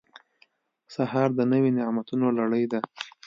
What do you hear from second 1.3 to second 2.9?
د نوي نعمتونو لړۍ ده.